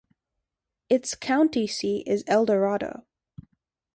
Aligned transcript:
Its 0.89 1.13
county 1.13 1.67
seat 1.67 2.07
is 2.07 2.23
Eldorado. 2.25 3.05